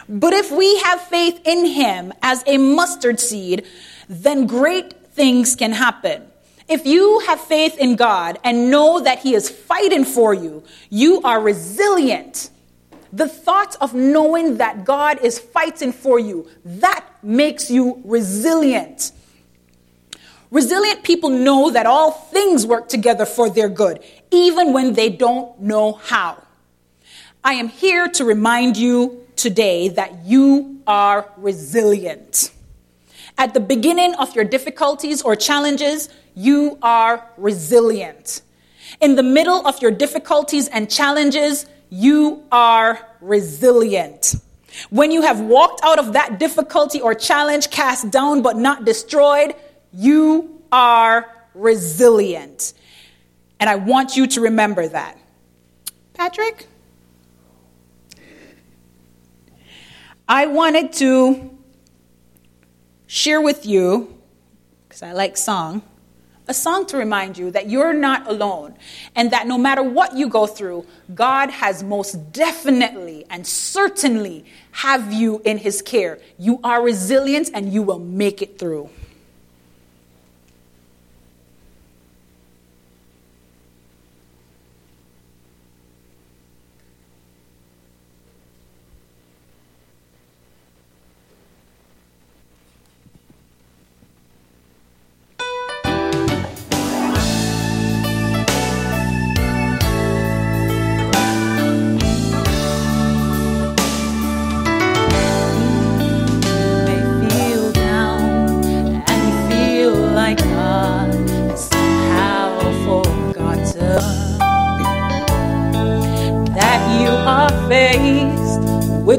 but 0.08 0.32
if 0.32 0.50
we 0.50 0.78
have 0.80 1.00
faith 1.02 1.40
in 1.44 1.66
Him 1.66 2.12
as 2.22 2.42
a 2.46 2.58
mustard 2.58 3.20
seed, 3.20 3.66
then 4.08 4.46
great 4.46 4.92
things 5.12 5.56
can 5.56 5.72
happen. 5.72 6.26
If 6.68 6.84
you 6.84 7.20
have 7.20 7.40
faith 7.40 7.78
in 7.78 7.94
God 7.96 8.38
and 8.42 8.70
know 8.70 9.00
that 9.00 9.20
He 9.20 9.34
is 9.34 9.48
fighting 9.48 10.04
for 10.04 10.34
you, 10.34 10.64
you 10.90 11.22
are 11.22 11.40
resilient. 11.40 12.50
The 13.12 13.28
thought 13.28 13.76
of 13.80 13.94
knowing 13.94 14.56
that 14.56 14.84
God 14.84 15.20
is 15.22 15.38
fighting 15.38 15.92
for 15.92 16.18
you, 16.18 16.48
that 16.64 17.04
makes 17.22 17.70
you 17.70 18.02
resilient. 18.04 19.12
Resilient 20.50 21.02
people 21.04 21.30
know 21.30 21.70
that 21.70 21.86
all 21.86 22.10
things 22.10 22.66
work 22.66 22.88
together 22.88 23.26
for 23.26 23.48
their 23.48 23.68
good, 23.68 24.02
even 24.30 24.72
when 24.72 24.94
they 24.94 25.08
don't 25.08 25.60
know 25.60 25.92
how. 25.92 26.42
I 27.44 27.54
am 27.54 27.68
here 27.68 28.08
to 28.08 28.24
remind 28.24 28.76
you 28.76 29.24
today 29.36 29.88
that 29.88 30.24
you 30.24 30.80
are 30.86 31.30
resilient. 31.36 32.50
At 33.38 33.52
the 33.52 33.60
beginning 33.60 34.14
of 34.14 34.34
your 34.34 34.44
difficulties 34.44 35.22
or 35.22 35.36
challenges, 35.36 36.08
you 36.34 36.78
are 36.82 37.28
resilient. 37.36 38.42
In 39.00 39.16
the 39.16 39.22
middle 39.22 39.66
of 39.66 39.82
your 39.82 39.90
difficulties 39.90 40.68
and 40.68 40.90
challenges, 40.90 41.66
you 41.90 42.44
are 42.50 43.06
resilient. 43.20 44.36
When 44.90 45.10
you 45.10 45.22
have 45.22 45.40
walked 45.40 45.80
out 45.82 45.98
of 45.98 46.12
that 46.14 46.38
difficulty 46.38 47.00
or 47.00 47.14
challenge, 47.14 47.70
cast 47.70 48.10
down 48.10 48.42
but 48.42 48.56
not 48.56 48.84
destroyed, 48.84 49.54
you 49.92 50.62
are 50.72 51.30
resilient. 51.54 52.74
And 53.60 53.70
I 53.70 53.76
want 53.76 54.16
you 54.16 54.26
to 54.28 54.40
remember 54.40 54.88
that. 54.88 55.18
Patrick? 56.14 56.66
I 60.28 60.46
wanted 60.46 60.92
to 60.94 61.55
share 63.16 63.40
with 63.40 63.64
you, 63.64 64.14
because 64.86 65.02
I 65.02 65.12
like 65.12 65.38
song, 65.38 65.82
a 66.48 66.54
song 66.54 66.84
to 66.86 66.98
remind 66.98 67.38
you 67.38 67.50
that 67.50 67.68
you're 67.68 67.94
not 67.94 68.28
alone 68.28 68.76
and 69.16 69.30
that 69.30 69.46
no 69.46 69.56
matter 69.56 69.82
what 69.82 70.14
you 70.14 70.28
go 70.28 70.46
through, 70.46 70.86
God 71.14 71.50
has 71.50 71.82
most 71.82 72.32
definitely 72.32 73.24
and 73.30 73.46
certainly 73.46 74.44
have 74.70 75.12
you 75.14 75.40
in 75.44 75.56
his 75.56 75.80
care. 75.80 76.18
You 76.38 76.60
are 76.62 76.82
resilient 76.82 77.50
and 77.54 77.72
you 77.72 77.82
will 77.82 77.98
make 77.98 78.42
it 78.42 78.58
through. 78.58 78.90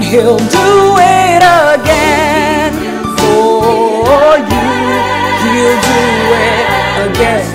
He'll 0.00 0.38
do 0.38 0.96
it 0.98 1.42
again 1.42 2.72
for 3.18 4.38
you. 4.38 4.68
He'll 5.42 5.80
do 5.82 6.00
it 6.40 7.10
again. 7.10 7.51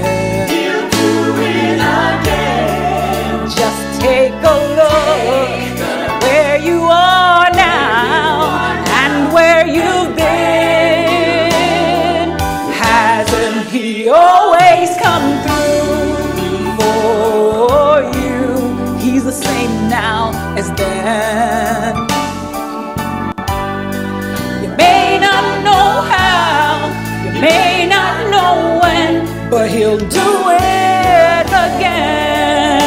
Do 30.00 30.50
it 30.50 31.48
again. 31.68 32.78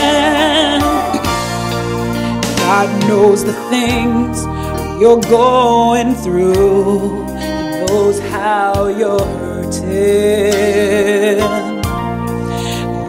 God 2.58 2.88
knows 3.08 3.44
the 3.44 3.52
things 3.68 4.44
you're 5.00 5.20
going 5.22 6.14
through, 6.14 7.26
He 7.38 7.50
knows 7.86 8.18
how 8.20 8.86
you're 8.86 9.26
hurting. 9.38 9.70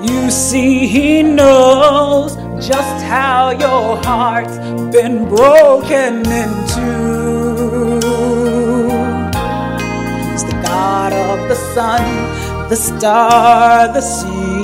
You 0.04 0.32
see, 0.32 0.88
He 0.88 1.22
knows 1.24 2.36
just 2.66 3.04
how 3.04 3.52
your 3.52 3.98
heart's 4.04 4.58
been 4.96 5.28
broken 5.28 6.26
into. 6.26 6.90
He's 10.32 10.44
the 10.46 10.58
God 10.64 11.12
of 11.14 11.50
the 11.50 11.56
sun, 11.74 12.04
the 12.72 12.78
star, 12.78 13.92
the 13.92 14.00
sea. 14.00 14.64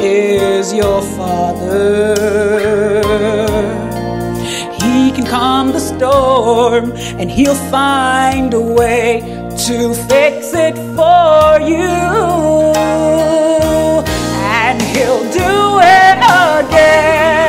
He 0.00 0.34
is 0.34 0.74
your 0.74 1.00
Father. 1.16 2.16
He 4.82 5.12
can 5.12 5.24
calm 5.24 5.70
the 5.70 5.78
storm 5.78 6.90
and 7.20 7.30
he'll 7.30 7.62
find 7.70 8.52
a 8.54 8.60
way 8.60 9.20
to 9.66 9.94
fix 10.10 10.52
it 10.52 10.74
for 10.96 11.60
you. 11.60 11.94
And 14.58 14.82
he'll 14.82 15.22
do 15.30 15.78
it 15.78 16.18
again 16.58 17.45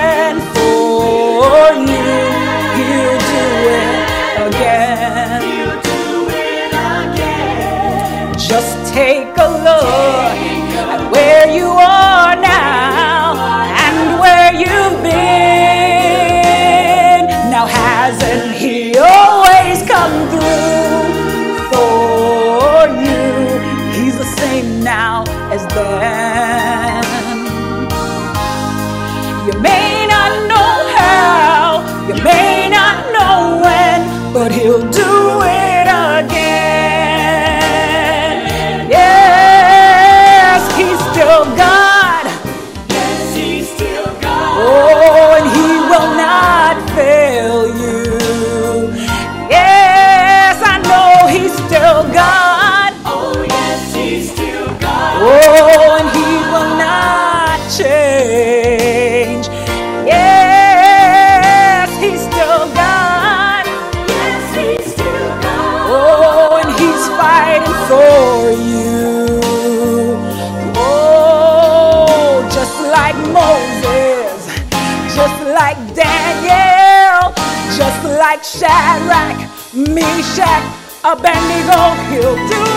like 78.38 78.46
Shadrach, 78.46 79.50
Meshach, 79.74 80.64
Abednego, 81.04 81.96
He'll 82.12 82.36
do 82.48 82.77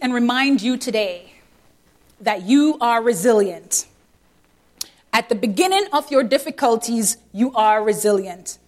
and 0.00 0.14
remind 0.14 0.62
you 0.62 0.76
today 0.76 1.32
that 2.20 2.42
you 2.42 2.78
are 2.80 3.02
resilient. 3.02 3.86
At 5.12 5.28
the 5.28 5.34
beginning 5.34 5.86
of 5.92 6.10
your 6.10 6.22
difficulties, 6.22 7.16
you 7.32 7.52
are 7.54 7.82
resilient. 7.82 8.58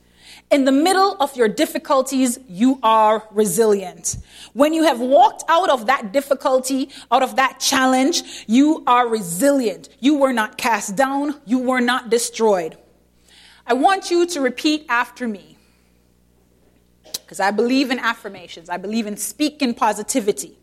In 0.51 0.64
the 0.64 0.73
middle 0.73 1.16
of 1.21 1.37
your 1.37 1.49
difficulties, 1.49 2.38
you 2.49 2.81
are 2.83 3.25
resilient. 3.31 4.16
When 4.53 4.75
you 4.75 4.83
have 4.83 4.99
walked 4.99 5.45
out 5.49 5.71
of 5.71 5.87
that 5.87 6.12
difficulty, 6.12 6.90
out 7.11 7.23
of 7.23 7.37
that 7.37 7.61
challenge, 7.61 8.45
you 8.49 8.83
are 8.87 9.07
resilient. 9.07 9.88
You 10.01 10.16
were 10.16 10.33
not 10.33 10.59
cast 10.59 10.97
down, 10.97 11.40
you 11.47 11.59
were 11.59 11.81
not 11.81 12.11
destroyed. 12.11 12.77
I 13.64 13.75
want 13.75 14.11
you 14.11 14.27
to 14.27 14.40
repeat 14.40 14.87
after 14.88 15.29
me. 15.29 15.57
Because 17.12 17.38
I 17.38 17.53
believe 17.53 17.93
in 17.93 18.01
affirmations, 18.01 18.69
I 18.69 18.77
believe 18.77 19.07
in 19.07 19.16
speaking 19.16 19.73
positivity. 19.73 20.60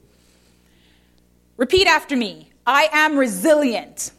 Repeat 1.58 1.88
after 1.88 2.16
me 2.16 2.52
I 2.66 2.90
am 2.92 3.18
resilient. 3.18 4.12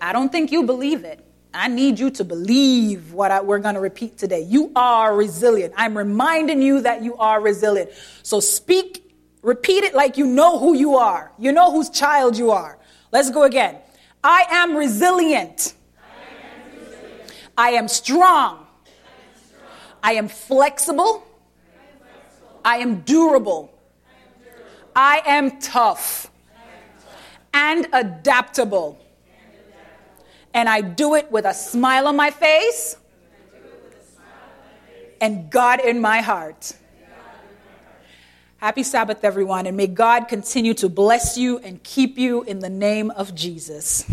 I 0.00 0.12
don't 0.12 0.30
think 0.30 0.52
you 0.52 0.64
believe 0.64 1.04
it. 1.04 1.24
I 1.52 1.68
need 1.68 1.98
you 1.98 2.10
to 2.10 2.24
believe 2.24 3.12
what 3.12 3.30
I, 3.30 3.40
we're 3.40 3.58
going 3.58 3.74
to 3.74 3.80
repeat 3.80 4.18
today. 4.18 4.42
You 4.42 4.70
are 4.76 5.16
resilient. 5.16 5.74
I'm 5.76 5.96
reminding 5.96 6.60
you 6.60 6.82
that 6.82 7.02
you 7.02 7.16
are 7.16 7.40
resilient. 7.40 7.90
So 8.22 8.38
speak, 8.38 9.12
repeat 9.42 9.82
it 9.84 9.94
like 9.94 10.18
you 10.18 10.26
know 10.26 10.58
who 10.58 10.74
you 10.74 10.96
are. 10.96 11.32
You 11.38 11.52
know 11.52 11.72
whose 11.72 11.88
child 11.88 12.36
you 12.36 12.50
are. 12.50 12.78
Let's 13.10 13.30
go 13.30 13.44
again. 13.44 13.78
I 14.22 14.46
am 14.50 14.76
resilient. 14.76 15.74
I 17.56 17.70
am 17.70 17.88
strong. 17.88 18.66
I 20.02 20.12
am 20.12 20.28
flexible. 20.28 21.26
I 22.64 22.76
am 22.78 23.00
durable. 23.00 23.77
I 25.00 25.22
am 25.26 25.60
tough 25.60 26.28
and 27.54 27.86
adaptable. 27.92 28.98
And 30.52 30.68
I 30.68 30.80
do 30.80 31.14
it 31.14 31.30
with 31.30 31.44
a 31.44 31.54
smile 31.54 32.08
on 32.08 32.16
my 32.16 32.32
face 32.32 32.96
and 35.20 35.48
God 35.52 35.78
in 35.78 36.00
my 36.00 36.20
heart. 36.20 36.72
Happy 38.56 38.82
Sabbath, 38.82 39.22
everyone, 39.22 39.66
and 39.68 39.76
may 39.76 39.86
God 39.86 40.26
continue 40.26 40.74
to 40.74 40.88
bless 40.88 41.38
you 41.38 41.58
and 41.60 41.80
keep 41.84 42.18
you 42.18 42.42
in 42.42 42.58
the 42.58 42.68
name 42.68 43.12
of 43.12 43.36
Jesus. 43.36 44.04